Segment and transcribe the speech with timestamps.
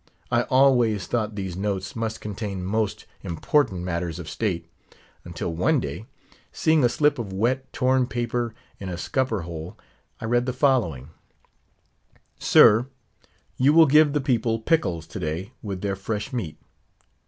[0.31, 4.67] I always thought these notes must contain most important matters of state;
[5.23, 6.07] until one day,
[6.51, 9.77] seeing a slip of wet, torn paper in a scupper hole,
[10.19, 11.09] I read the following:
[12.39, 12.87] "Sir,
[13.57, 16.57] you will give the people pickles to day with their fresh meat.